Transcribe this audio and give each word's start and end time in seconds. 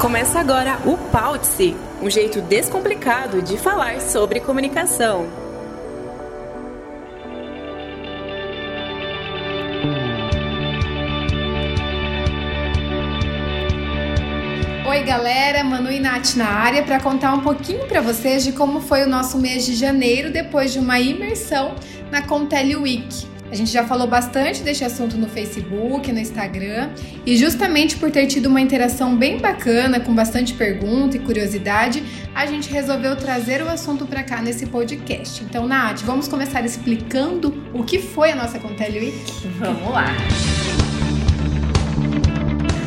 Começa 0.00 0.40
agora 0.40 0.78
o 0.86 0.96
Pautse, 0.96 1.76
um 2.00 2.08
jeito 2.08 2.40
descomplicado 2.40 3.42
de 3.42 3.58
falar 3.58 4.00
sobre 4.00 4.40
comunicação. 4.40 5.28
Oi, 14.88 15.02
galera, 15.02 15.62
Manu 15.62 15.92
e 15.92 16.00
Nath 16.00 16.34
na 16.34 16.48
área 16.48 16.82
para 16.82 16.98
contar 16.98 17.34
um 17.34 17.42
pouquinho 17.42 17.86
para 17.86 18.00
vocês 18.00 18.42
de 18.42 18.52
como 18.52 18.80
foi 18.80 19.02
o 19.02 19.06
nosso 19.06 19.36
mês 19.36 19.66
de 19.66 19.74
janeiro 19.74 20.32
depois 20.32 20.72
de 20.72 20.78
uma 20.78 20.98
imersão 20.98 21.74
na 22.10 22.22
Contele 22.22 22.74
Week. 22.74 23.28
A 23.50 23.54
gente 23.54 23.70
já 23.70 23.84
falou 23.84 24.06
bastante 24.06 24.62
desse 24.62 24.84
assunto 24.84 25.16
no 25.16 25.28
Facebook, 25.28 26.12
no 26.12 26.18
Instagram, 26.18 26.90
e 27.26 27.36
justamente 27.36 27.96
por 27.96 28.10
ter 28.10 28.26
tido 28.26 28.46
uma 28.46 28.60
interação 28.60 29.16
bem 29.16 29.38
bacana, 29.38 29.98
com 29.98 30.14
bastante 30.14 30.54
pergunta 30.54 31.16
e 31.16 31.20
curiosidade, 31.20 32.02
a 32.34 32.46
gente 32.46 32.70
resolveu 32.70 33.16
trazer 33.16 33.62
o 33.62 33.68
assunto 33.68 34.06
para 34.06 34.22
cá 34.22 34.40
nesse 34.40 34.66
podcast. 34.66 35.42
Então, 35.42 35.66
Nath, 35.66 36.02
vamos 36.02 36.28
começar 36.28 36.64
explicando 36.64 37.52
o 37.74 37.82
que 37.82 37.98
foi 37.98 38.30
a 38.30 38.36
nossa 38.36 38.58
Contele 38.58 39.00
Week? 39.00 39.48
Vamos 39.58 39.92
lá! 39.92 40.99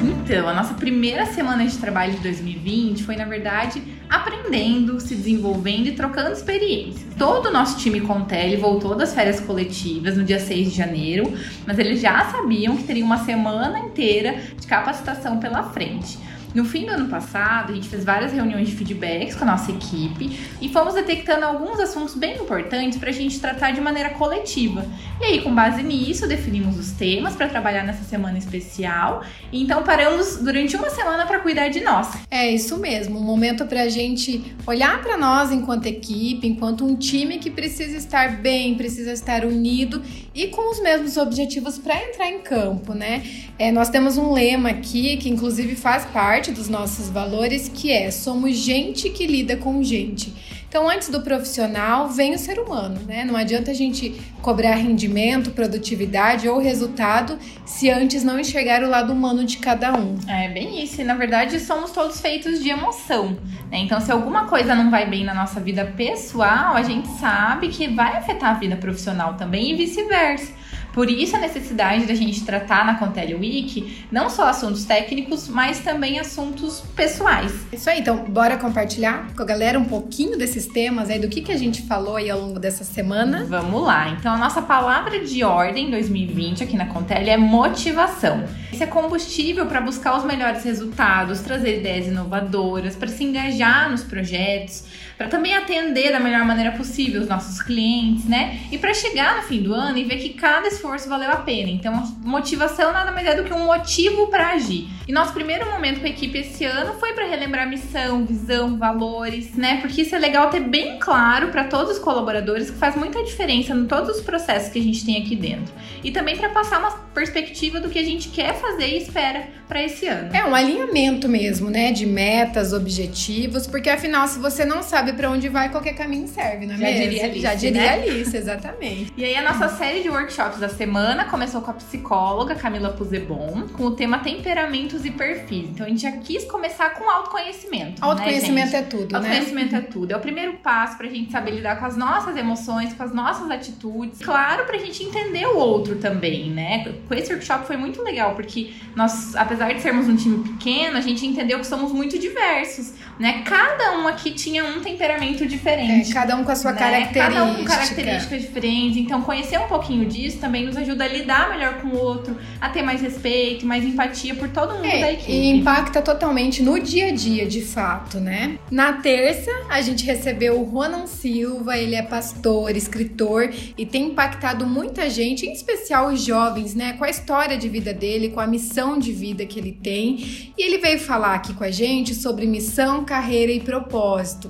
Então, 0.03 0.49
a 0.49 0.53
nossa 0.53 0.73
primeira 0.73 1.25
semana 1.27 1.65
de 1.65 1.77
trabalho 1.77 2.11
de 2.11 2.19
2020 2.19 3.03
foi, 3.03 3.15
na 3.15 3.23
verdade, 3.23 3.81
aprendendo, 4.09 4.99
se 4.99 5.15
desenvolvendo 5.15 5.87
e 5.87 5.93
trocando 5.93 6.33
experiências. 6.33 7.05
Todo 7.17 7.47
o 7.47 7.51
nosso 7.51 7.77
time 7.77 8.01
Contele 8.01 8.57
voltou 8.57 8.95
das 8.95 9.13
férias 9.13 9.39
coletivas 9.39 10.17
no 10.17 10.25
dia 10.25 10.39
6 10.39 10.71
de 10.71 10.77
janeiro, 10.77 11.33
mas 11.65 11.79
eles 11.79 12.01
já 12.01 12.25
sabiam 12.25 12.75
que 12.75 12.83
teria 12.83 13.05
uma 13.05 13.19
semana 13.19 13.79
inteira 13.79 14.41
de 14.59 14.67
capacitação 14.67 15.39
pela 15.39 15.63
frente. 15.63 16.17
No 16.53 16.63
fim 16.63 16.85
do 16.85 16.91
ano 16.91 17.09
passado, 17.09 17.71
a 17.71 17.75
gente 17.75 17.89
fez 17.89 18.03
várias 18.03 18.31
reuniões 18.31 18.67
de 18.67 18.75
feedbacks 18.75 19.35
com 19.35 19.43
a 19.43 19.47
nossa 19.47 19.71
equipe 19.71 20.39
e 20.61 20.69
fomos 20.69 20.93
detectando 20.93 21.45
alguns 21.45 21.79
assuntos 21.79 22.13
bem 22.13 22.35
importantes 22.35 22.99
para 22.99 23.09
a 23.09 23.13
gente 23.13 23.39
tratar 23.39 23.71
de 23.71 23.81
maneira 23.81 24.11
coletiva. 24.11 24.85
E 25.19 25.25
aí, 25.25 25.41
com 25.41 25.53
base 25.53 25.81
nisso, 25.81 26.27
definimos 26.27 26.77
os 26.77 26.91
temas 26.91 27.35
para 27.35 27.47
trabalhar 27.47 27.83
nessa 27.83 28.03
semana 28.03 28.37
especial. 28.37 29.23
E 29.51 29.63
então, 29.63 29.83
paramos 29.83 30.37
durante 30.37 30.75
uma 30.75 30.89
semana 30.91 31.25
para 31.25 31.39
cuidar 31.39 31.69
de 31.69 31.81
nós. 31.81 32.09
É 32.29 32.51
isso 32.51 32.77
mesmo, 32.77 33.17
um 33.19 33.23
momento 33.23 33.65
para 33.65 33.81
a 33.83 33.89
gente 33.89 34.55
olhar 34.67 35.01
para 35.01 35.17
nós 35.17 35.51
enquanto 35.51 35.87
equipe, 35.87 36.47
enquanto 36.47 36.85
um 36.85 36.95
time 36.95 37.39
que 37.39 37.49
precisa 37.49 37.97
estar 37.97 38.37
bem, 38.41 38.75
precisa 38.75 39.11
estar 39.11 39.43
unido 39.43 40.01
e 40.35 40.47
com 40.47 40.71
os 40.71 40.81
mesmos 40.81 41.17
objetivos 41.17 41.77
para 41.77 41.95
entrar 42.07 42.27
em 42.27 42.39
campo, 42.39 42.93
né? 42.93 43.23
É, 43.57 43.71
nós 43.71 43.89
temos 43.89 44.17
um 44.17 44.33
lema 44.33 44.69
aqui 44.69 45.17
que, 45.17 45.29
inclusive, 45.29 45.75
faz 45.75 46.05
parte 46.05 46.42
parte 46.43 46.51
dos 46.51 46.67
nossos 46.67 47.09
valores, 47.09 47.71
que 47.73 47.89
é 47.89 48.11
somos 48.11 48.57
gente 48.57 49.09
que 49.09 49.25
lida 49.25 49.55
com 49.55 49.81
gente. 49.81 50.33
Então, 50.67 50.89
antes 50.89 51.07
do 51.07 51.21
profissional, 51.21 52.09
vem 52.09 52.33
o 52.33 52.37
ser 52.37 52.59
humano, 52.59 52.99
né? 53.07 53.23
Não 53.23 53.37
adianta 53.37 53.71
a 53.71 53.73
gente 53.73 54.19
cobrar 54.41 54.75
rendimento, 54.75 55.51
produtividade 55.51 56.49
ou 56.49 56.59
resultado 56.59 57.39
se 57.65 57.89
antes 57.89 58.25
não 58.25 58.37
enxergar 58.37 58.83
o 58.83 58.89
lado 58.89 59.13
humano 59.13 59.45
de 59.45 59.57
cada 59.57 59.93
um. 59.97 60.17
É 60.27 60.49
bem 60.49 60.83
isso. 60.83 60.99
E 60.99 61.05
na 61.05 61.13
verdade, 61.13 61.61
somos 61.61 61.91
todos 61.91 62.19
feitos 62.19 62.61
de 62.61 62.69
emoção. 62.69 63.37
Né? 63.71 63.77
Então, 63.77 64.01
se 64.01 64.11
alguma 64.11 64.45
coisa 64.45 64.75
não 64.75 64.91
vai 64.91 65.09
bem 65.09 65.23
na 65.23 65.33
nossa 65.33 65.61
vida 65.61 65.85
pessoal, 65.95 66.75
a 66.75 66.83
gente 66.83 67.07
sabe 67.19 67.69
que 67.69 67.87
vai 67.87 68.17
afetar 68.17 68.49
a 68.49 68.59
vida 68.59 68.75
profissional 68.75 69.35
também 69.35 69.71
e 69.71 69.75
vice-versa. 69.75 70.51
Por 70.93 71.09
isso 71.09 71.35
a 71.35 71.39
necessidade 71.39 72.05
da 72.05 72.13
gente 72.13 72.45
tratar 72.45 72.85
na 72.85 72.95
Contele 72.95 73.33
Week 73.33 74.05
não 74.11 74.29
só 74.29 74.47
assuntos 74.47 74.85
técnicos, 74.85 75.49
mas 75.49 75.79
também 75.79 76.19
assuntos 76.19 76.81
pessoais. 76.95 77.51
Isso 77.73 77.89
aí, 77.89 77.99
então 77.99 78.25
bora 78.25 78.57
compartilhar 78.57 79.33
com 79.35 79.41
a 79.41 79.45
galera 79.45 79.79
um 79.79 79.85
pouquinho 79.85 80.37
desses 80.37 80.67
temas 80.67 81.09
aí, 81.09 81.19
do 81.19 81.27
que, 81.27 81.41
que 81.41 81.51
a 81.51 81.57
gente 81.57 81.81
falou 81.81 82.15
aí 82.15 82.29
ao 82.29 82.39
longo 82.39 82.59
dessa 82.59 82.83
semana. 82.83 83.43
Vamos 83.45 83.83
lá, 83.83 84.09
então 84.09 84.31
a 84.31 84.37
nossa 84.37 84.61
palavra 84.61 85.19
de 85.25 85.43
ordem 85.43 85.89
2020 85.89 86.63
aqui 86.63 86.77
na 86.77 86.85
Contele 86.85 87.31
é 87.31 87.37
motivação. 87.37 88.43
Esse 88.71 88.83
é 88.83 88.87
combustível 88.87 89.65
para 89.65 89.81
buscar 89.81 90.17
os 90.17 90.23
melhores 90.23 90.63
resultados, 90.63 91.41
trazer 91.41 91.79
ideias 91.79 92.07
inovadoras, 92.07 92.95
para 92.95 93.07
se 93.07 93.23
engajar 93.23 93.89
nos 93.89 94.03
projetos, 94.03 94.85
para 95.17 95.27
também 95.27 95.55
atender 95.55 96.11
da 96.11 96.19
melhor 96.19 96.43
maneira 96.45 96.71
possível 96.71 97.21
os 97.21 97.27
nossos 97.27 97.61
clientes, 97.61 98.25
né? 98.25 98.59
E 98.71 98.77
para 98.77 98.93
chegar 98.93 99.37
no 99.37 99.43
fim 99.43 99.61
do 99.61 99.73
ano 99.73 99.97
e 99.97 100.03
ver 100.03 100.17
que 100.17 100.29
cada 100.29 100.67
esforço 100.67 101.07
valeu 101.07 101.29
a 101.29 101.37
pena. 101.37 101.69
Então, 101.69 101.93
motivação 102.23 102.91
nada 102.91 103.11
mais 103.11 103.27
é 103.27 103.35
do 103.35 103.43
que 103.43 103.53
um 103.53 103.65
motivo 103.65 104.27
para 104.27 104.49
agir. 104.49 104.87
E 105.07 105.11
nosso 105.11 105.33
primeiro 105.33 105.69
momento 105.69 105.99
com 105.99 106.05
a 106.05 106.09
equipe 106.09 106.37
esse 106.37 106.65
ano 106.65 106.93
foi 106.93 107.13
para 107.13 107.25
relembrar 107.25 107.67
missão, 107.67 108.25
visão, 108.25 108.77
valores, 108.77 109.53
né? 109.55 109.81
Porque 109.81 110.01
isso 110.01 110.15
é 110.15 110.19
legal 110.19 110.49
ter 110.49 110.61
bem 110.61 110.97
claro 110.97 111.49
para 111.49 111.65
todos 111.65 111.93
os 111.93 111.99
colaboradores 111.99 112.71
que 112.71 112.77
faz 112.77 112.95
muita 112.95 113.21
diferença 113.23 113.73
em 113.73 113.85
todos 113.85 114.17
os 114.17 114.21
processos 114.21 114.71
que 114.71 114.79
a 114.79 114.83
gente 114.83 115.05
tem 115.05 115.21
aqui 115.21 115.35
dentro. 115.35 115.73
E 116.03 116.11
também 116.11 116.37
para 116.37 116.49
passar 116.49 116.79
uma 116.79 116.91
perspectiva 117.13 117.79
do 117.79 117.89
que 117.89 117.99
a 117.99 118.03
gente 118.03 118.29
quer 118.29 118.53
fazer 118.55 118.87
e 118.87 118.97
espera 118.97 119.47
para 119.73 119.81
esse 119.81 120.05
ano. 120.05 120.29
É 120.31 120.45
um 120.45 120.53
alinhamento 120.53 121.27
mesmo, 121.27 121.71
né? 121.71 121.91
De 121.91 122.05
metas, 122.05 122.73
objetivos, 122.73 123.65
porque 123.65 123.89
afinal, 123.89 124.27
se 124.27 124.37
você 124.37 124.63
não 124.63 124.83
sabe 124.83 125.13
para 125.13 125.31
onde 125.31 125.49
vai, 125.49 125.69
qualquer 125.69 125.93
caminho 125.93 126.27
serve, 126.27 126.67
não 126.67 126.75
é 126.75 126.77
Já 126.77 126.85
mesmo? 126.85 127.01
diria 127.01 127.23
Alice, 127.23 127.39
Já 127.39 127.55
diria 127.55 127.81
né? 127.81 127.89
Alice, 127.89 128.37
exatamente. 128.37 129.13
E 129.17 129.25
aí 129.25 129.35
a 129.35 129.41
nossa 129.41 129.69
série 129.69 130.03
de 130.03 130.09
workshops 130.09 130.59
da 130.59 130.69
semana 130.69 131.25
começou 131.25 131.59
com 131.61 131.71
a 131.71 131.73
psicóloga 131.73 132.53
Camila 132.53 132.89
Puzebon, 132.89 133.67
com 133.73 133.85
o 133.85 133.91
tema 133.95 134.19
temperamentos 134.19 135.03
e 135.05 135.09
perfis. 135.09 135.69
Então 135.71 135.87
a 135.87 135.89
gente 135.89 136.03
já 136.03 136.11
quis 136.11 136.45
começar 136.45 136.91
com 136.91 137.09
autoconhecimento. 137.09 138.05
Autoconhecimento 138.05 138.73
né, 138.73 138.77
é 138.77 138.81
tudo, 138.83 139.11
né? 139.11 139.17
Autoconhecimento 139.17 139.75
é 139.75 139.81
tudo. 139.81 140.11
É 140.11 140.15
o 140.15 140.19
primeiro 140.19 140.53
passo 140.57 140.99
pra 140.99 141.07
gente 141.07 141.31
saber 141.31 141.49
lidar 141.49 141.79
com 141.79 141.85
as 141.85 141.97
nossas 141.97 142.37
emoções, 142.37 142.93
com 142.93 143.01
as 143.01 143.11
nossas 143.11 143.49
atitudes. 143.49 144.19
Claro, 144.19 144.65
pra 144.65 144.77
gente 144.77 145.03
entender 145.03 145.47
o 145.47 145.57
outro 145.57 145.95
também, 145.95 146.51
né? 146.51 146.93
Com 147.07 147.15
esse 147.15 147.33
workshop 147.33 147.65
foi 147.65 147.75
muito 147.75 148.03
legal, 148.03 148.35
porque 148.35 148.71
nós, 148.95 149.35
apesar 149.35 149.62
de 149.71 149.81
sermos 149.81 150.07
um 150.07 150.15
time 150.15 150.39
pequeno, 150.39 150.97
a 150.97 151.01
gente 151.01 151.25
entendeu 151.25 151.59
que 151.59 151.67
somos 151.67 151.91
muito 151.91 152.17
diversos, 152.19 152.93
né? 153.19 153.41
Cada 153.45 153.97
um 153.99 154.07
aqui 154.07 154.31
tinha 154.31 154.65
um 154.65 154.79
temperamento 154.81 155.45
diferente. 155.45 156.11
É, 156.11 156.13
cada 156.13 156.35
um 156.35 156.43
com 156.43 156.51
a 156.51 156.55
sua 156.55 156.71
né? 156.73 156.79
característica. 156.79 157.23
Cada 157.33 157.43
um 157.45 157.55
com 157.55 157.63
características 157.65 158.41
diferentes. 158.41 158.97
Então, 158.97 159.21
conhecer 159.21 159.59
um 159.59 159.67
pouquinho 159.67 160.05
disso 160.05 160.39
também 160.39 160.65
nos 160.65 160.75
ajuda 160.77 161.03
a 161.03 161.07
lidar 161.07 161.49
melhor 161.49 161.75
com 161.81 161.89
o 161.89 161.97
outro, 161.97 162.37
a 162.59 162.69
ter 162.69 162.81
mais 162.81 163.01
respeito, 163.01 163.65
mais 163.65 163.83
empatia 163.83 164.35
por 164.35 164.49
todo 164.49 164.73
mundo 164.75 164.81
da 164.83 164.87
É, 164.89 165.13
equipe. 165.13 165.31
e 165.31 165.49
impacta 165.49 166.01
totalmente 166.01 166.61
no 166.63 166.79
dia 166.79 167.07
a 167.07 167.11
dia, 167.11 167.45
de 167.45 167.61
fato, 167.61 168.19
né? 168.19 168.57
Na 168.71 168.93
terça, 168.93 169.51
a 169.69 169.81
gente 169.81 170.05
recebeu 170.05 170.59
o 170.59 170.63
Ronan 170.63 171.07
Silva, 171.07 171.77
ele 171.77 171.95
é 171.95 172.01
pastor, 172.01 172.75
escritor 172.75 173.49
e 173.77 173.85
tem 173.85 174.07
impactado 174.07 174.65
muita 174.65 175.09
gente, 175.09 175.45
em 175.45 175.51
especial 175.53 176.07
os 176.07 176.21
jovens, 176.23 176.73
né? 176.75 176.93
Com 176.93 177.03
a 177.03 177.09
história 177.09 177.57
de 177.57 177.69
vida 177.69 177.93
dele, 177.93 178.29
com 178.29 178.39
a 178.39 178.47
missão 178.47 178.97
de 178.97 179.11
vida 179.11 179.45
que 179.45 179.59
ele 179.59 179.71
tem. 179.71 180.53
E 180.57 180.63
ele 180.63 180.77
veio 180.77 180.99
falar 180.99 181.35
aqui 181.35 181.53
com 181.53 181.63
a 181.63 181.71
gente 181.71 182.13
sobre 182.15 182.45
missão, 182.45 183.02
carreira 183.03 183.51
e 183.51 183.59
propósito. 183.59 184.49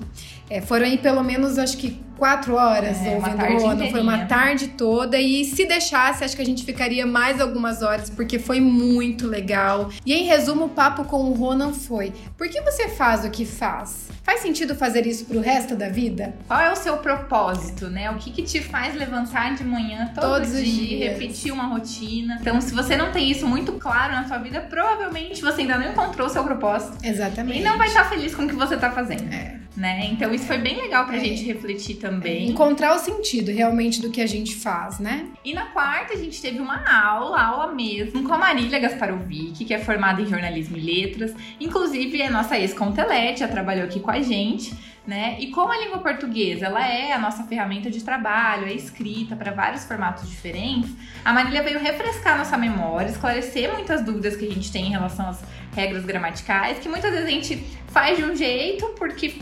É, 0.50 0.62
foram 0.62 0.86
aí 0.86 0.98
pelo 0.98 1.24
menos, 1.24 1.58
acho 1.58 1.78
que 1.78 2.02
quatro 2.18 2.56
horas 2.56 2.98
É, 3.02 3.10
uma 3.10 3.16
ouvindo 3.16 3.38
tarde 3.38 3.56
o 3.56 3.60
Ronan. 3.68 3.90
Foi 3.90 4.02
uma 4.02 4.26
tarde 4.26 4.68
toda 4.70 5.20
e 5.20 5.44
se 5.46 5.66
deixasse, 5.66 6.24
acho 6.24 6.36
que 6.36 6.42
a 6.42 6.46
gente 6.46 6.64
ficaria 6.64 7.06
mais 7.06 7.42
algumas 7.42 7.82
horas, 7.82 8.10
porque 8.10 8.40
foi 8.40 8.62
muito 8.62 9.28
legal. 9.28 9.90
E 10.06 10.14
em 10.14 10.24
resumo, 10.24 10.66
o 10.66 10.70
papo 10.70 11.06
com 11.06 11.18
o 11.24 11.34
Ronan 11.34 11.74
foi: 11.74 12.14
por 12.38 12.48
que 12.48 12.62
você 12.62 12.88
faz 12.90 13.26
o 13.26 13.30
que 13.30 13.46
faz? 13.46 14.10
Faz 14.24 14.40
sentido 14.40 14.74
fazer 14.74 15.06
isso 15.06 15.26
pro 15.26 15.42
resto 15.42 15.76
da 15.76 15.90
vida? 15.90 16.34
Qual 16.48 16.60
é 16.62 16.72
o 16.72 16.78
seu 16.78 16.96
propósito, 16.98 17.90
né? 17.90 18.10
O 18.10 18.16
que, 18.16 18.32
que 18.32 18.42
te 18.44 18.62
faz 18.62 18.96
levantar 18.96 19.54
de 19.56 19.66
manhã 19.66 20.12
todo 20.16 20.36
Todos 20.36 20.54
os 20.54 20.64
dia, 20.64 20.88
dias. 20.88 21.12
repetir 21.20 21.52
uma 21.52 21.66
rotina? 21.66 22.38
Então, 22.40 22.62
se 22.62 22.74
você 22.74 22.96
não 22.96 23.12
tem 23.12 23.30
isso 23.30 23.46
muito 23.46 23.74
claro 23.74 24.14
na 24.14 24.26
sua 24.26 24.38
vida, 24.38 24.62
provavelmente 24.62 25.42
você 25.42 25.62
ainda 25.62 25.78
não 25.78 25.92
encontrou 25.92 26.28
o 26.28 26.30
seu 26.30 26.44
propósito. 26.44 26.98
Exatamente. 27.04 27.60
E 27.60 27.64
não 27.64 27.78
vai 27.78 27.88
estar 27.88 28.08
feliz 28.08 28.34
com 28.34 28.44
o 28.44 28.48
que 28.48 28.56
você 28.56 28.78
tá 28.78 28.92
fazendo. 28.92 29.30
É. 29.34 29.63
Né? 29.76 30.06
Então, 30.12 30.32
isso 30.32 30.46
foi 30.46 30.60
bem 30.60 30.78
legal 30.78 31.06
pra 31.08 31.18
É. 31.18 31.20
gente 31.20 31.44
refletir 31.46 31.96
também. 31.96 32.48
Encontrar 32.48 32.96
o 32.96 33.00
sentido 33.00 33.52
realmente 33.52 34.00
do 34.02 34.12
que 34.12 34.22
a 34.22 34.28
gente 34.28 34.56
faz, 34.56 35.00
né? 35.00 35.26
E 35.44 35.52
na 35.52 35.66
quarta 35.68 36.14
a 36.14 36.16
gente 36.16 36.40
teve 36.40 36.60
uma 36.60 36.84
aula, 36.88 37.42
aula 37.42 37.74
mesmo, 37.74 38.22
com 38.24 38.32
a 38.34 38.38
Marília 38.38 38.78
Gasparovic, 38.78 39.66
que 39.66 39.74
é 39.74 39.80
formada 39.80 40.22
em 40.22 40.28
jornalismo 40.28 40.78
e 40.78 40.80
letras. 40.80 41.34
Inclusive 41.60 42.22
é 42.22 42.30
nossa 42.30 42.56
ex-contelete, 42.58 43.40
já 43.40 43.48
trabalhou 43.48 43.86
aqui 43.86 44.00
com 44.00 44.12
a 44.12 44.22
gente, 44.22 44.76
né? 45.08 45.38
E 45.40 45.48
como 45.48 45.72
a 45.72 45.78
língua 45.78 45.98
portuguesa 45.98 46.68
ela 46.68 46.88
é 46.88 47.12
a 47.12 47.18
nossa 47.18 47.44
ferramenta 47.46 47.90
de 47.90 48.04
trabalho, 48.04 48.68
é 48.68 48.74
escrita 48.74 49.36
para 49.36 49.52
vários 49.52 49.86
formatos 49.86 50.30
diferentes, 50.30 50.92
a 51.26 51.34
Marília 51.34 51.64
veio 51.64 51.80
refrescar 51.80 52.38
nossa 52.38 52.56
memória, 52.58 53.10
esclarecer 53.10 53.74
muitas 53.74 54.04
dúvidas 54.06 54.36
que 54.36 54.46
a 54.46 54.52
gente 54.52 54.72
tem 54.72 54.86
em 54.86 54.92
relação 54.92 55.28
às 55.30 55.42
regras 55.76 56.06
gramaticais, 56.06 56.78
que 56.78 56.88
muitas 56.88 57.10
vezes 57.12 57.26
a 57.26 57.32
gente 57.32 57.56
faz 57.88 58.18
de 58.18 58.24
um 58.24 58.36
jeito 58.36 58.86
porque 59.00 59.34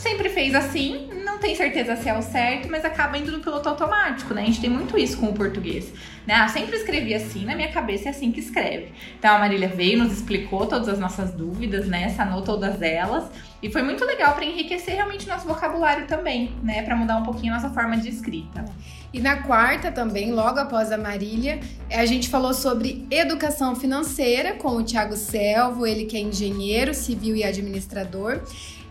sempre 0.00 0.30
fez 0.30 0.54
assim, 0.54 1.08
não 1.24 1.38
tem 1.38 1.54
certeza 1.54 1.94
se 1.94 2.08
é 2.08 2.16
o 2.16 2.22
certo, 2.22 2.68
mas 2.70 2.84
acaba 2.84 3.18
indo 3.18 3.30
no 3.30 3.40
piloto 3.40 3.68
automático, 3.68 4.32
né? 4.34 4.42
A 4.42 4.44
gente 4.46 4.60
tem 4.60 4.70
muito 4.70 4.98
isso 4.98 5.18
com 5.18 5.26
o 5.26 5.32
português. 5.32 5.92
Né? 6.26 6.42
Eu 6.42 6.48
sempre 6.48 6.76
escrevi 6.76 7.14
assim, 7.14 7.44
na 7.44 7.54
minha 7.54 7.70
cabeça 7.70 8.08
é 8.08 8.10
assim 8.10 8.32
que 8.32 8.40
escreve. 8.40 8.92
Então 9.18 9.34
a 9.34 9.38
Marília 9.38 9.68
veio, 9.68 9.98
nos 9.98 10.12
explicou 10.12 10.66
todas 10.66 10.88
as 10.88 10.98
nossas 10.98 11.32
dúvidas, 11.32 11.86
né? 11.86 12.08
Sanou 12.10 12.42
todas 12.42 12.80
elas. 12.80 13.24
E 13.62 13.70
foi 13.70 13.82
muito 13.82 14.04
legal 14.04 14.34
para 14.34 14.44
enriquecer 14.44 14.94
realmente 14.94 15.28
nosso 15.28 15.46
vocabulário 15.46 16.06
também, 16.06 16.54
né? 16.62 16.82
Para 16.82 16.96
mudar 16.96 17.16
um 17.16 17.22
pouquinho 17.22 17.52
a 17.52 17.56
nossa 17.56 17.70
forma 17.70 17.96
de 17.96 18.08
escrita. 18.08 18.64
E 19.12 19.20
na 19.20 19.42
quarta 19.42 19.90
também, 19.90 20.30
logo 20.30 20.58
após 20.58 20.92
a 20.92 20.96
Marília, 20.96 21.58
a 21.90 22.06
gente 22.06 22.28
falou 22.28 22.54
sobre 22.54 23.06
educação 23.10 23.74
financeira 23.74 24.54
com 24.54 24.76
o 24.76 24.82
Tiago 24.82 25.16
Selvo, 25.16 25.86
ele 25.86 26.04
que 26.04 26.16
é 26.16 26.20
engenheiro 26.20 26.94
civil 26.94 27.34
e 27.34 27.42
administrador 27.42 28.40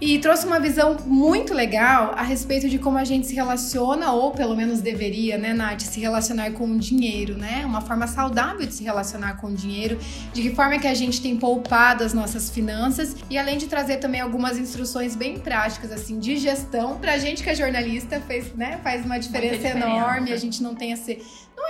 e 0.01 0.17
trouxe 0.19 0.45
uma 0.45 0.59
visão 0.59 0.97
muito 1.05 1.53
legal 1.53 2.13
a 2.15 2.23
respeito 2.23 2.69
de 2.69 2.79
como 2.79 2.97
a 2.97 3.03
gente 3.03 3.27
se 3.27 3.35
relaciona, 3.35 4.11
ou 4.13 4.31
pelo 4.31 4.55
menos 4.55 4.79
deveria, 4.79 5.37
né, 5.37 5.53
Nath, 5.53 5.81
se 5.81 5.99
relacionar 5.99 6.51
com 6.51 6.65
o 6.65 6.77
dinheiro, 6.77 7.37
né? 7.37 7.63
Uma 7.65 7.81
forma 7.81 8.07
saudável 8.07 8.65
de 8.65 8.73
se 8.73 8.83
relacionar 8.83 9.37
com 9.37 9.47
o 9.47 9.53
dinheiro, 9.53 9.99
de 10.33 10.41
que 10.41 10.55
forma 10.55 10.79
que 10.79 10.87
a 10.87 10.93
gente 10.93 11.21
tem 11.21 11.35
poupado 11.35 12.03
as 12.03 12.13
nossas 12.13 12.49
finanças 12.49 13.15
e 13.29 13.37
além 13.37 13.57
de 13.57 13.67
trazer 13.67 13.97
também 13.97 14.21
algumas 14.21 14.57
instruções 14.57 15.15
bem 15.15 15.37
práticas, 15.37 15.91
assim, 15.91 16.17
de 16.17 16.37
gestão, 16.37 16.97
pra 16.97 17.17
gente 17.17 17.43
que 17.43 17.49
é 17.49 17.55
jornalista, 17.55 18.21
fez, 18.21 18.53
né, 18.55 18.79
faz 18.81 19.05
uma 19.05 19.19
diferença, 19.19 19.57
diferença. 19.57 19.85
enorme, 19.85 20.31
a 20.31 20.37
gente 20.37 20.63
não 20.63 20.75
tem 20.75 20.93
esse 20.93 21.21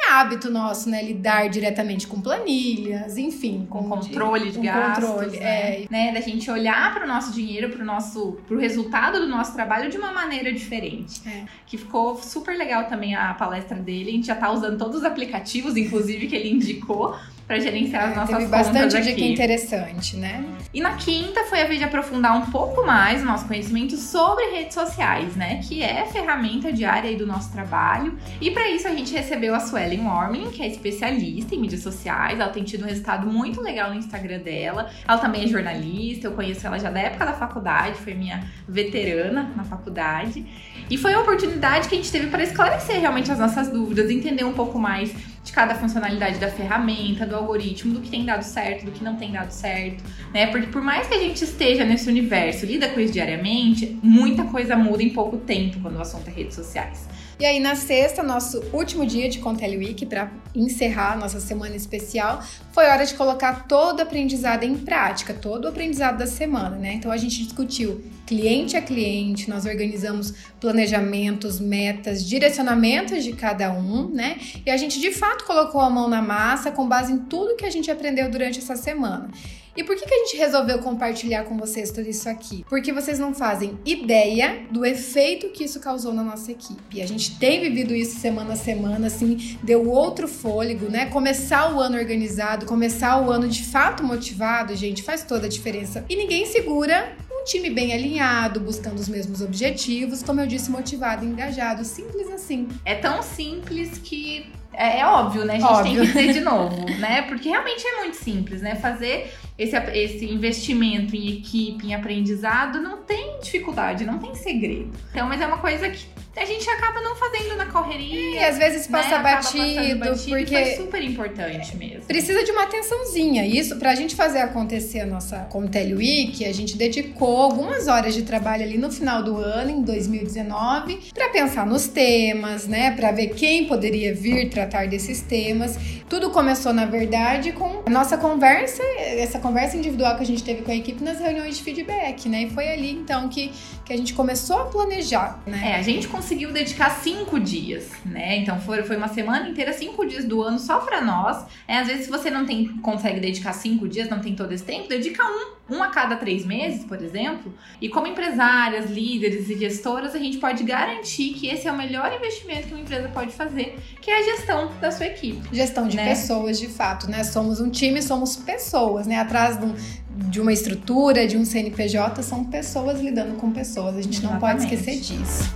é 0.06 0.12
hábito 0.12 0.50
nosso, 0.50 0.90
né, 0.90 1.04
lidar 1.04 1.50
diretamente 1.50 2.08
com 2.08 2.22
planilhas, 2.22 3.18
enfim, 3.18 3.66
com, 3.70 3.84
com 3.84 3.90
controle 3.90 4.52
de, 4.52 4.60
gastos, 4.60 5.10
controle, 5.10 5.40
né? 5.40 5.84
É. 5.84 5.88
né? 5.90 6.12
Da 6.14 6.22
gente 6.22 6.50
olhar 6.50 6.94
para 6.94 7.06
o 7.06 7.08
nosso 7.08 7.32
dinheiro, 7.34 7.70
para 7.70 7.82
o 7.82 7.86
nosso, 7.86 8.38
pro 8.48 8.58
resultado 8.58 9.20
do 9.20 9.28
nosso 9.28 9.54
trabalho 9.54 9.90
de 9.90 9.98
uma 9.98 10.12
maneira 10.12 10.52
diferente. 10.52 11.22
É. 11.28 11.46
Que 11.66 11.78
ficou 11.78 12.16
super 12.18 12.58
legal 12.58 12.86
também 12.86 13.16
a 13.16 13.34
palestra 13.34 13.78
dele. 13.78 14.10
A 14.10 14.14
gente 14.14 14.28
já 14.28 14.34
está 14.34 14.52
usando 14.52 14.78
todos 14.78 14.98
os 14.98 15.04
aplicativos, 15.04 15.78
inclusive 15.78 16.28
que 16.28 16.36
ele 16.36 16.50
indicou 16.50 17.16
para 17.50 17.60
gerenciar 17.60 18.10
as 18.10 18.12
é, 18.12 18.16
nossas 18.16 18.38
teve 18.38 18.48
bastante 18.48 18.96
aqui. 18.96 19.08
dica 19.08 19.22
interessante, 19.22 20.16
né? 20.16 20.46
E 20.72 20.80
na 20.80 20.94
quinta 20.94 21.46
foi 21.46 21.64
a 21.64 21.66
vez 21.66 21.80
de 21.80 21.84
aprofundar 21.84 22.38
um 22.38 22.52
pouco 22.52 22.86
mais 22.86 23.24
o 23.24 23.26
nosso 23.26 23.48
conhecimento 23.48 23.98
sobre 23.98 24.52
redes 24.52 24.76
sociais, 24.76 25.36
né? 25.36 25.60
Que 25.68 25.82
é 25.82 26.06
ferramenta 26.06 26.72
diária 26.72 27.18
do 27.18 27.26
nosso 27.26 27.52
trabalho. 27.52 28.16
E 28.40 28.52
para 28.52 28.70
isso 28.70 28.88
a 28.88 28.92
gente 28.92 29.12
recebeu 29.12 29.56
a 29.56 29.60
Suelen 29.60 30.06
Warming, 30.06 30.52
que 30.52 30.62
é 30.62 30.68
especialista 30.68 31.56
em 31.56 31.62
mídias 31.62 31.82
sociais. 31.82 32.40
Ela 32.40 32.52
tem 32.52 32.64
tido 32.64 32.84
um 32.84 32.88
resultado 32.88 33.26
muito 33.26 33.60
legal 33.62 33.90
no 33.90 33.96
Instagram 33.96 34.42
dela. 34.42 34.92
Ela 35.08 35.18
também 35.18 35.46
é 35.46 35.48
jornalista, 35.48 36.28
eu 36.28 36.34
conheço 36.34 36.68
ela 36.68 36.78
já 36.78 36.92
da 36.92 37.00
época 37.00 37.26
da 37.26 37.34
faculdade, 37.34 37.98
foi 37.98 38.14
minha 38.14 38.44
veterana 38.68 39.52
na 39.56 39.64
faculdade. 39.64 40.46
E 40.88 41.00
foi 41.00 41.14
a 41.14 41.20
oportunidade 41.20 41.90
que 41.90 41.96
a 41.96 41.98
gente 41.98 42.12
teve 42.12 42.28
para 42.28 42.44
esclarecer 42.44 43.00
realmente 43.00 43.32
as 43.32 43.40
nossas 43.40 43.70
dúvidas, 43.70 44.12
entender 44.12 44.44
um 44.44 44.54
pouco 44.54 44.78
mais 44.78 45.12
de 45.50 45.52
cada 45.52 45.76
funcionalidade 45.76 46.38
da 46.38 46.48
ferramenta, 46.48 47.26
do 47.26 47.36
algoritmo, 47.36 47.94
do 47.94 48.02
que 48.02 48.10
tem 48.10 48.24
dado 48.24 48.44
certo, 48.44 48.86
do 48.86 48.92
que 48.92 49.04
não 49.04 49.16
tem 49.16 49.32
dado 49.32 49.52
certo, 49.52 50.04
né? 50.32 50.48
Porque 50.48 50.68
por 50.68 50.82
mais 50.82 51.08
que 51.08 51.16
a 51.16 51.20
gente 51.20 51.44
esteja 51.44 51.84
nesse 51.84 52.08
universo, 52.08 52.66
lida 52.66 52.88
com 52.90 53.00
isso 53.00 53.14
diariamente, 53.14 54.00
muita 54.02 54.44
coisa 54.44 54.76
muda 54.76 55.02
em 55.02 55.10
pouco 55.10 55.38
tempo 55.38 55.80
quando 55.82 55.98
o 55.98 56.02
assunto 56.02 56.28
é 56.28 56.32
redes 56.32 56.56
sociais. 56.56 57.08
E 57.40 57.46
aí, 57.46 57.60
na 57.60 57.74
sexta, 57.74 58.22
nosso 58.22 58.62
último 58.74 59.06
dia 59.06 59.30
de 59.30 59.40
Contele 59.40 59.78
Week, 59.78 60.06
para 60.06 60.30
encerrar 60.54 61.18
nossa 61.18 61.40
semana 61.40 61.76
especial, 61.76 62.44
foi 62.74 62.86
hora 62.86 63.06
de 63.06 63.14
colocar 63.14 63.66
todo 63.66 64.00
o 64.00 64.02
aprendizado 64.02 64.64
em 64.64 64.78
prática, 64.78 65.34
todo 65.34 65.66
o 65.66 65.68
aprendizado 65.70 66.18
da 66.18 66.28
semana, 66.28 66.76
né? 66.76 66.94
Então, 66.94 67.10
a 67.10 67.18
gente 67.18 67.44
discutiu 67.44 68.04
cliente 68.30 68.78
a 68.78 68.82
cliente, 68.82 69.50
nós 69.50 69.66
organizamos 69.66 70.36
planejamentos, 70.62 71.60
metas, 71.60 72.24
direcionamentos 72.24 73.24
de 73.24 73.34
cada 73.34 73.74
um, 73.74 74.08
né? 74.08 74.38
E 74.64 74.70
a 74.70 74.78
gente, 74.78 75.00
de 75.00 75.12
fato, 75.12 75.46
colocou 75.46 75.82
a 75.82 75.90
mão 75.90 76.08
na 76.08 76.22
massa 76.22 76.70
com 76.70 76.88
base 76.88 77.12
em 77.12 77.18
tudo 77.18 77.56
que 77.56 77.66
a 77.66 77.72
gente 77.72 77.90
aprendeu 77.90 78.30
durante 78.30 78.60
essa 78.60 78.76
semana. 78.76 79.32
E 79.76 79.84
por 79.84 79.96
que, 79.96 80.06
que 80.06 80.14
a 80.14 80.18
gente 80.20 80.38
resolveu 80.38 80.78
compartilhar 80.80 81.46
com 81.46 81.58
vocês 81.58 81.90
tudo 81.90 82.08
isso 82.08 82.30
aqui? 82.30 82.64
Porque 82.70 82.94
vocês 82.94 83.18
não 83.18 83.34
fazem 83.34 83.80
ideia 83.84 84.64
do 84.70 84.86
efeito 84.86 85.50
que 85.50 85.64
isso 85.64 85.80
causou 85.80 86.14
na 86.14 86.24
nossa 86.24 86.52
equipe. 86.52 87.02
A 87.02 87.08
gente 87.08 87.40
tem 87.40 87.62
vivido 87.62 87.96
isso 87.96 88.20
semana 88.20 88.54
a 88.54 88.56
semana, 88.56 89.08
assim, 89.08 89.58
deu 89.64 89.90
outro 89.90 90.28
fôlego, 90.28 90.88
né? 90.88 91.08
Começar 91.08 91.74
o 91.74 91.80
ano 91.80 91.98
organizado, 91.98 92.68
começar 92.68 93.20
o 93.26 93.32
ano 93.32 93.48
de 93.48 93.64
fato 93.64 94.04
motivado, 94.04 94.76
gente, 94.76 95.02
faz 95.02 95.24
toda 95.24 95.48
a 95.48 95.50
diferença. 95.50 96.06
E 96.08 96.16
ninguém 96.16 96.46
segura 96.46 97.16
time 97.50 97.70
bem 97.70 97.94
alinhado, 97.94 98.60
buscando 98.60 99.00
os 99.00 99.10
mesmos 99.10 99.42
objetivos, 99.42 100.22
como 100.22 100.40
eu 100.40 100.48
disse, 100.48 100.70
motivado, 100.70 101.26
engajado, 101.26 101.84
simples 101.84 102.30
assim. 102.30 102.68
É 102.86 102.96
tão 102.96 103.24
simples 103.24 103.98
que 103.98 104.52
é, 104.72 105.00
é 105.00 105.06
óbvio, 105.06 105.44
né? 105.46 105.56
A 105.56 105.60
gente 105.60 105.70
óbvio. 105.70 105.84
tem 105.84 106.02
que 106.02 106.08
dizer 106.08 106.34
de 106.34 106.40
novo, 106.46 106.86
né? 107.00 107.24
Porque 107.24 107.50
realmente 107.50 107.86
é 107.86 107.98
muito 107.98 108.16
simples, 108.16 108.62
né? 108.62 108.76
Fazer 108.76 109.34
esse, 109.58 109.76
esse 109.76 110.26
investimento 110.26 111.16
em 111.16 111.40
equipe, 111.40 111.88
em 111.88 111.96
aprendizado, 111.96 112.80
não 112.80 113.02
tem 113.02 113.40
dificuldade, 113.42 114.06
não 114.06 114.20
tem 114.20 114.36
segredo. 114.36 114.92
Então, 115.12 115.28
mas 115.28 115.42
é 115.42 115.48
uma 115.48 115.58
coisa 115.58 115.90
que 115.90 116.06
a 116.36 116.46
gente 116.46 116.70
acaba 116.70 117.02
não 117.02 117.16
fazendo 117.16 117.56
na 117.56 117.66
correria. 117.66 118.40
E 118.40 118.44
às 118.44 118.58
vezes 118.58 118.88
passa 118.88 119.18
né? 119.18 119.24
batido, 119.24 120.00
batido, 120.00 120.38
porque 120.38 120.56
é 120.56 120.76
super 120.78 121.04
importante 121.04 121.76
mesmo. 121.76 122.06
Precisa 122.06 122.44
de 122.44 122.52
uma 122.52 122.64
atençãozinha. 122.64 123.46
Isso, 123.46 123.78
pra 123.78 123.96
gente 123.96 124.16
fazer 124.16 124.40
acontecer 124.40 125.02
a 125.02 125.06
nossa 125.06 125.40
Contele 125.46 125.96
Week, 125.96 126.46
a 126.46 126.54
gente 126.54 126.78
dedicou 126.78 127.42
algumas 127.42 127.88
horas 127.88 128.14
de 128.14 128.24
trabalho 128.24 128.64
ali 128.64 128.78
no 128.78 128.92
final 128.92 129.24
do 129.24 129.38
ano, 129.38 129.72
em 129.72 129.82
2019, 129.82 131.12
para 131.14 131.30
pensar 131.30 131.66
nos 131.66 131.88
temas, 131.88 132.68
né? 132.68 132.92
Para 132.92 133.12
ver 133.12 133.30
quem 133.30 133.66
poderia 133.66 134.14
vir 134.14 134.50
tratar 134.50 134.88
desses 134.88 135.22
temas. 135.22 135.78
Tudo 136.08 136.32
começou, 136.32 136.74
na 136.74 136.86
verdade, 136.86 137.52
com 137.52 137.84
a 137.86 137.90
nossa 137.90 138.18
conversa, 138.18 138.82
essa 139.00 139.40
conversa 139.40 139.78
individual 139.78 140.16
que 140.16 140.24
a 140.24 140.26
gente 140.26 140.44
teve 140.44 140.62
com 140.62 140.72
a 140.72 140.76
equipe 140.76 141.04
nas 141.04 141.20
reuniões 141.20 141.58
de 141.58 141.64
feedback, 141.64 142.28
né? 142.28 142.44
E 142.44 142.50
foi 142.50 142.68
ali 142.68 142.92
então 142.92 143.30
que, 143.30 143.52
que 143.86 143.94
a 143.94 143.98
gente 143.98 144.14
começou 144.14 144.60
a 144.60 144.66
planejar, 144.66 145.40
né? 145.46 145.74
É, 145.74 145.76
a 145.76 145.82
gente 145.82 146.08
conseguiu 146.20 146.52
dedicar 146.52 146.90
cinco 146.90 147.40
dias, 147.40 147.92
né? 148.06 148.38
Então 148.40 148.60
foi, 148.60 148.84
foi 148.84 148.98
uma 148.98 149.08
semana 149.08 149.48
inteira, 149.48 149.72
cinco 149.72 150.06
dias 150.06 150.26
do 150.26 150.42
ano 150.42 150.60
só 150.60 150.80
para 150.80 151.00
nós. 151.00 151.46
É, 151.66 151.78
às 151.78 151.88
vezes, 151.88 152.06
se 152.06 152.12
você 152.12 152.30
não 152.30 152.46
tem, 152.46 152.68
consegue 152.80 153.22
dedicar 153.22 153.54
cinco 153.54 153.88
dias, 153.88 154.10
não 154.10 154.20
tem 154.20 154.36
todo 154.36 154.52
esse 154.52 154.64
tempo, 154.64 154.90
dedica 154.90 155.24
um, 155.24 155.76
um 155.78 155.82
a 155.82 155.88
cada 155.88 156.18
três 156.18 156.46
meses, 156.46 156.84
por 156.84 157.02
exemplo. 157.02 157.54
E 157.82 157.88
como 157.88 158.06
empresárias, 158.06 158.92
líderes 158.92 159.50
e 159.50 159.58
gestoras, 159.58 160.14
a 160.14 160.20
gente 160.20 160.40
pode 160.40 160.62
garantir 160.64 161.36
que 161.36 161.48
esse 161.48 161.70
é 161.70 161.72
o 161.72 161.78
melhor 161.78 162.14
investimento 162.14 162.68
que 162.68 162.74
uma 162.74 162.82
empresa 162.82 163.08
pode 163.08 163.32
fazer, 163.32 163.80
que 164.02 164.12
é 164.12 164.20
a 164.20 164.24
gestão 164.36 164.70
da 164.82 164.92
sua 164.92 165.06
equipe. 165.06 165.56
Gestão 165.56 165.88
de 165.88 165.96
né? 165.96 166.10
pessoas, 166.10 166.60
de 166.60 166.68
fato, 166.68 167.10
né? 167.10 167.24
Somos 167.24 167.62
um 167.62 167.70
time, 167.70 168.02
somos 168.02 168.36
pessoas, 168.36 169.08
né? 169.08 169.20
Atrás 169.20 169.58
de 169.58 169.66
um 169.66 169.74
de 170.20 170.42
uma 170.42 170.52
estrutura, 170.52 171.26
de 171.26 171.38
um 171.38 171.46
CNPJ, 171.46 172.22
são 172.24 172.44
pessoas 172.44 173.00
lidando 173.00 173.38
com 173.38 173.52
pessoas. 173.52 173.96
A 173.96 174.02
gente 174.02 174.18
Exatamente. 174.18 174.34
não 174.34 174.40
pode 174.40 174.64
esquecer 174.64 175.00
disso 175.00 175.50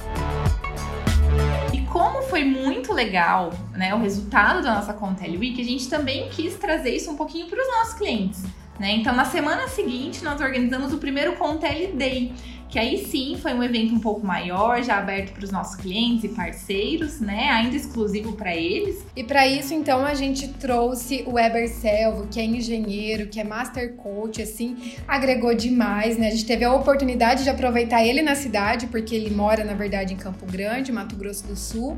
foi 2.33 2.43
muito 2.43 2.91
legal 2.91 3.53
né, 3.73 3.93
o 3.93 3.99
resultado 3.99 4.63
da 4.63 4.73
nossa 4.73 4.91
Contele 4.91 5.37
Week, 5.37 5.61
a 5.61 5.63
gente 5.63 5.87
também 5.87 6.29
quis 6.29 6.55
trazer 6.55 6.89
isso 6.89 7.11
um 7.11 7.15
pouquinho 7.15 7.45
para 7.45 7.61
os 7.61 7.67
nossos 7.67 7.93
clientes. 7.93 8.41
Né? 8.79 8.93
Então, 8.93 9.15
na 9.15 9.23
semana 9.23 9.67
seguinte, 9.67 10.23
nós 10.23 10.41
organizamos 10.41 10.91
o 10.91 10.97
primeiro 10.97 11.33
Contele 11.33 11.93
Day, 11.93 12.33
que 12.73 12.79
aí 12.79 13.05
sim 13.05 13.37
foi 13.39 13.53
um 13.53 13.61
evento 13.61 13.93
um 13.93 13.99
pouco 13.99 14.25
maior, 14.25 14.81
já 14.81 14.97
aberto 14.97 15.31
para 15.31 15.43
os 15.43 15.51
nossos 15.51 15.75
clientes 15.75 16.23
e 16.23 16.29
parceiros, 16.29 17.19
né? 17.19 17.51
Ainda 17.51 17.75
exclusivo 17.75 18.33
para 18.33 18.55
eles. 18.55 19.05
E 19.15 19.23
para 19.23 19.45
isso, 19.45 19.75
então, 19.75 20.03
a 20.03 20.15
gente 20.15 20.47
trouxe 20.47 21.23
o 21.27 21.33
Weber 21.33 21.69
Selvo, 21.69 22.25
que 22.25 22.39
é 22.39 22.43
engenheiro, 22.43 23.27
que 23.27 23.39
é 23.39 23.43
master 23.43 23.93
coach, 23.93 24.41
assim, 24.41 24.95
agregou 25.07 25.53
demais, 25.53 26.17
né? 26.17 26.29
A 26.29 26.31
gente 26.31 26.47
teve 26.47 26.65
a 26.65 26.73
oportunidade 26.73 27.43
de 27.43 27.49
aproveitar 27.51 28.03
ele 28.03 28.23
na 28.23 28.33
cidade, 28.33 28.87
porque 28.87 29.13
ele 29.13 29.29
mora, 29.29 29.63
na 29.63 29.75
verdade, 29.75 30.15
em 30.15 30.17
Campo 30.17 30.43
Grande, 30.47 30.91
Mato 30.91 31.15
Grosso 31.15 31.45
do 31.45 31.55
Sul. 31.55 31.95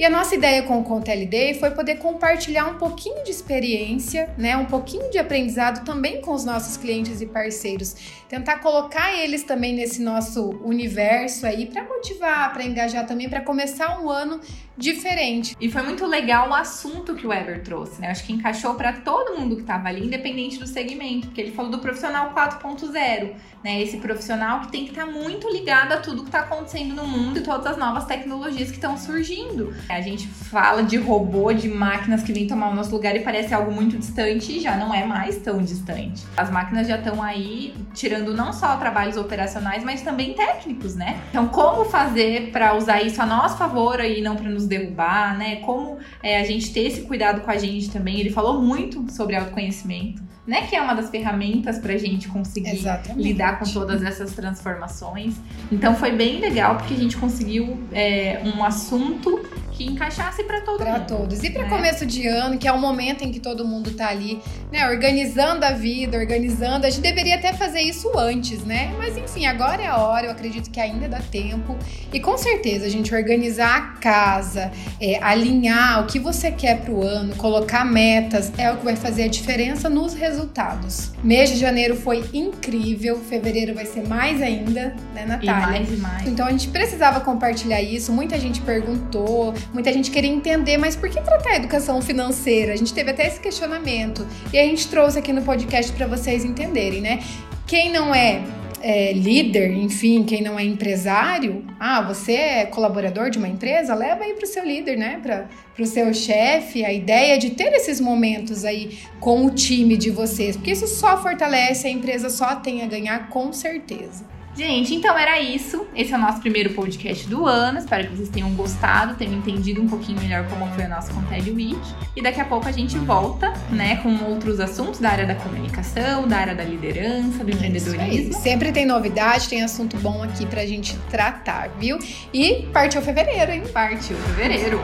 E 0.00 0.04
a 0.06 0.08
nossa 0.08 0.34
ideia 0.34 0.62
com 0.62 0.80
o 0.80 0.82
Contele 0.82 1.26
Day 1.26 1.52
foi 1.52 1.72
poder 1.72 1.96
compartilhar 1.96 2.64
um 2.64 2.78
pouquinho 2.78 3.22
de 3.22 3.30
experiência, 3.30 4.32
né, 4.38 4.56
um 4.56 4.64
pouquinho 4.64 5.10
de 5.10 5.18
aprendizado 5.18 5.84
também 5.84 6.22
com 6.22 6.32
os 6.32 6.42
nossos 6.42 6.78
clientes 6.78 7.20
e 7.20 7.26
parceiros. 7.26 7.94
Tentar 8.26 8.60
colocar 8.60 9.12
eles 9.12 9.42
também 9.42 9.74
nesse 9.74 10.00
nosso 10.00 10.52
universo 10.64 11.44
aí 11.44 11.66
para 11.66 11.84
motivar, 11.84 12.50
para 12.50 12.64
engajar 12.64 13.06
também, 13.06 13.28
para 13.28 13.42
começar 13.42 14.00
um 14.00 14.08
ano 14.08 14.40
diferente. 14.80 15.54
E 15.60 15.70
foi 15.70 15.82
muito 15.82 16.06
legal 16.06 16.48
o 16.48 16.54
assunto 16.54 17.14
que 17.14 17.26
o 17.26 17.28
Weber 17.28 17.62
trouxe, 17.62 18.00
né? 18.00 18.08
Acho 18.10 18.24
que 18.24 18.32
encaixou 18.32 18.74
para 18.74 18.94
todo 18.94 19.38
mundo 19.38 19.56
que 19.56 19.60
estava 19.60 19.88
ali, 19.88 20.06
independente 20.06 20.58
do 20.58 20.66
segmento, 20.66 21.26
porque 21.26 21.42
ele 21.42 21.52
falou 21.52 21.70
do 21.70 21.78
profissional 21.78 22.32
4.0, 22.32 23.34
né? 23.62 23.82
Esse 23.82 23.98
profissional 23.98 24.62
que 24.62 24.72
tem 24.72 24.84
que 24.84 24.90
estar 24.90 25.04
tá 25.04 25.12
muito 25.12 25.48
ligado 25.50 25.92
a 25.92 25.98
tudo 25.98 26.22
que 26.22 26.28
está 26.28 26.40
acontecendo 26.40 26.94
no 26.94 27.06
mundo 27.06 27.38
e 27.38 27.42
todas 27.42 27.66
as 27.66 27.76
novas 27.76 28.06
tecnologias 28.06 28.70
que 28.70 28.76
estão 28.76 28.96
surgindo. 28.96 29.74
A 29.90 30.00
gente 30.00 30.26
fala 30.26 30.82
de 30.82 30.96
robô, 30.96 31.52
de 31.52 31.68
máquinas 31.68 32.22
que 32.22 32.32
vêm 32.32 32.46
tomar 32.46 32.70
o 32.70 32.74
nosso 32.74 32.90
lugar 32.92 33.16
e 33.16 33.20
parece 33.20 33.52
algo 33.52 33.72
muito 33.72 33.98
distante 33.98 34.56
e 34.56 34.60
já 34.60 34.76
não 34.76 34.92
é 34.92 35.04
mais 35.04 35.38
tão 35.38 35.62
distante. 35.62 36.24
As 36.36 36.50
máquinas 36.50 36.86
já 36.88 36.96
estão 36.96 37.22
aí 37.22 37.74
tirando 37.94 38.34
não 38.34 38.52
só 38.52 38.76
trabalhos 38.76 39.16
operacionais, 39.16 39.84
mas 39.84 40.02
também 40.02 40.34
técnicos, 40.34 40.94
né? 40.94 41.20
Então, 41.30 41.48
como 41.48 41.84
fazer 41.84 42.50
para 42.50 42.74
usar 42.76 43.02
isso 43.02 43.20
a 43.20 43.26
nosso 43.26 43.56
favor 43.56 44.00
e 44.00 44.20
não 44.20 44.36
para 44.36 44.48
nos 44.48 44.66
derrubar, 44.66 45.36
né? 45.36 45.56
Como 45.56 45.98
é, 46.22 46.40
a 46.40 46.44
gente 46.44 46.72
ter 46.72 46.86
esse 46.86 47.02
cuidado 47.02 47.40
com 47.40 47.50
a 47.50 47.58
gente 47.58 47.90
também. 47.90 48.20
Ele 48.20 48.30
falou 48.30 48.60
muito 48.60 49.10
sobre 49.12 49.36
autoconhecimento 49.36 50.30
né? 50.46 50.66
Que 50.66 50.74
é 50.74 50.82
uma 50.82 50.94
das 50.94 51.10
ferramentas 51.10 51.78
para 51.78 51.92
a 51.92 51.96
gente 51.96 52.28
conseguir 52.28 52.70
Exatamente. 52.70 53.22
lidar 53.22 53.58
com 53.58 53.64
todas 53.64 54.02
essas 54.02 54.32
transformações. 54.32 55.36
Então 55.70 55.94
foi 55.94 56.10
bem 56.10 56.40
legal 56.40 56.76
porque 56.76 56.94
a 56.94 56.96
gente 56.96 57.16
conseguiu 57.16 57.78
é, 57.92 58.42
um 58.44 58.64
assunto 58.64 59.40
que 59.80 59.86
encaixasse 59.86 60.44
para 60.44 60.60
todo 60.60 60.76
pra 60.76 60.92
mundo. 60.92 61.06
Para 61.06 61.16
todos. 61.16 61.42
E 61.42 61.48
para 61.48 61.62
né? 61.62 61.68
começo 61.70 62.04
de 62.04 62.26
ano, 62.26 62.58
que 62.58 62.68
é 62.68 62.72
o 62.72 62.78
momento 62.78 63.24
em 63.24 63.32
que 63.32 63.40
todo 63.40 63.66
mundo 63.66 63.92
tá 63.92 64.08
ali, 64.08 64.38
né, 64.70 64.86
organizando 64.86 65.64
a 65.64 65.70
vida, 65.70 66.18
organizando. 66.18 66.86
A 66.86 66.90
gente 66.90 67.00
deveria 67.00 67.36
até 67.36 67.54
fazer 67.54 67.80
isso 67.80 68.10
antes, 68.18 68.62
né? 68.62 68.94
Mas 68.98 69.16
enfim, 69.16 69.46
agora 69.46 69.80
é 69.80 69.86
a 69.86 69.96
hora, 69.96 70.26
eu 70.26 70.32
acredito 70.32 70.70
que 70.70 70.78
ainda 70.78 71.08
dá 71.08 71.20
tempo. 71.20 71.78
E 72.12 72.20
com 72.20 72.36
certeza, 72.36 72.84
a 72.84 72.90
gente 72.90 73.14
organizar 73.14 73.74
a 73.74 73.80
casa, 74.00 74.70
é, 75.00 75.18
alinhar 75.22 76.02
o 76.02 76.06
que 76.06 76.18
você 76.18 76.50
quer 76.50 76.82
pro 76.82 77.02
ano, 77.02 77.34
colocar 77.36 77.84
metas, 77.84 78.52
é 78.58 78.70
o 78.70 78.76
que 78.76 78.84
vai 78.84 78.96
fazer 78.96 79.24
a 79.24 79.28
diferença 79.28 79.88
nos 79.88 80.12
resultados. 80.12 81.12
Mês 81.24 81.50
de 81.50 81.56
janeiro 81.56 81.96
foi 81.96 82.22
incrível, 82.34 83.18
fevereiro 83.18 83.74
vai 83.74 83.86
ser 83.86 84.06
mais 84.06 84.42
ainda, 84.42 84.94
né, 85.14 85.24
Natália? 85.24 85.42
E 85.42 85.70
mais 85.70 85.92
e 85.92 85.96
mais. 85.96 86.28
Então 86.28 86.46
a 86.46 86.50
gente 86.50 86.68
precisava 86.68 87.20
compartilhar 87.20 87.80
isso, 87.80 88.12
muita 88.12 88.38
gente 88.38 88.60
perguntou, 88.60 89.54
Muita 89.72 89.92
gente 89.92 90.10
queria 90.10 90.30
entender, 90.30 90.76
mas 90.76 90.96
por 90.96 91.08
que 91.08 91.20
tratar 91.20 91.50
a 91.50 91.56
educação 91.56 92.02
financeira? 92.02 92.72
A 92.72 92.76
gente 92.76 92.92
teve 92.92 93.10
até 93.10 93.26
esse 93.26 93.40
questionamento 93.40 94.26
e 94.52 94.58
a 94.58 94.64
gente 94.64 94.88
trouxe 94.88 95.18
aqui 95.18 95.32
no 95.32 95.42
podcast 95.42 95.92
para 95.92 96.06
vocês 96.06 96.44
entenderem, 96.44 97.00
né? 97.00 97.20
Quem 97.66 97.90
não 97.90 98.12
é 98.12 98.42
é, 98.82 99.12
líder, 99.12 99.70
enfim, 99.72 100.24
quem 100.24 100.42
não 100.42 100.58
é 100.58 100.64
empresário, 100.64 101.64
ah, 101.78 102.00
você 102.00 102.32
é 102.32 102.66
colaborador 102.66 103.30
de 103.30 103.38
uma 103.38 103.48
empresa, 103.48 103.94
leva 103.94 104.24
aí 104.24 104.32
para 104.32 104.44
o 104.44 104.48
seu 104.48 104.64
líder, 104.64 104.96
né? 104.96 105.20
Para 105.22 105.48
o 105.78 105.86
seu 105.86 106.12
chefe, 106.14 106.84
a 106.84 106.92
ideia 106.92 107.38
de 107.38 107.50
ter 107.50 107.72
esses 107.74 108.00
momentos 108.00 108.64
aí 108.64 108.98
com 109.20 109.44
o 109.44 109.50
time 109.50 109.96
de 109.96 110.10
vocês, 110.10 110.56
porque 110.56 110.72
isso 110.72 110.86
só 110.86 111.20
fortalece, 111.22 111.86
a 111.86 111.90
empresa 111.90 112.30
só 112.30 112.56
tem 112.56 112.82
a 112.82 112.86
ganhar 112.86 113.28
com 113.28 113.52
certeza. 113.52 114.24
Gente, 114.54 114.94
então 114.94 115.16
era 115.16 115.40
isso. 115.40 115.86
Esse 115.94 116.12
é 116.12 116.16
o 116.16 116.20
nosso 116.20 116.40
primeiro 116.40 116.70
podcast 116.74 117.26
do 117.28 117.46
ano. 117.46 117.78
Espero 117.78 118.08
que 118.08 118.16
vocês 118.16 118.28
tenham 118.28 118.50
gostado, 118.54 119.14
tenham 119.14 119.34
entendido 119.34 119.80
um 119.80 119.88
pouquinho 119.88 120.20
melhor 120.20 120.46
como 120.48 120.66
foi 120.74 120.84
o 120.84 120.88
nosso 120.88 121.12
Contele 121.14 121.50
Week. 121.52 121.80
E 122.16 122.22
daqui 122.22 122.40
a 122.40 122.44
pouco 122.44 122.68
a 122.68 122.72
gente 122.72 122.98
volta, 122.98 123.52
né, 123.70 123.96
com 123.96 124.12
outros 124.24 124.60
assuntos 124.60 125.00
da 125.00 125.10
área 125.10 125.26
da 125.26 125.34
comunicação, 125.34 126.26
da 126.26 126.36
área 126.36 126.54
da 126.54 126.64
liderança, 126.64 127.44
do 127.44 127.50
empreendedorismo. 127.50 128.34
Sempre 128.34 128.72
tem 128.72 128.84
novidade, 128.84 129.48
tem 129.48 129.62
assunto 129.62 129.96
bom 129.98 130.22
aqui 130.22 130.44
pra 130.44 130.66
gente 130.66 130.96
tratar, 131.10 131.68
viu? 131.78 131.98
E 132.32 132.68
partiu 132.72 133.00
fevereiro, 133.00 133.52
hein? 133.52 133.62
Partiu 133.72 134.16
fevereiro. 134.16 134.80